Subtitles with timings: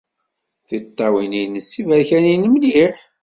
[0.67, 2.95] Tiṭṭawin-nnes d tiberkanin mliḥ.